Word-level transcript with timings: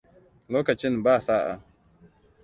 Lokacin 0.51 1.03
ba 1.03 1.15
sa'a. 1.25 1.53